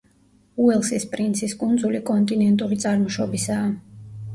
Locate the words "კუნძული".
1.61-2.03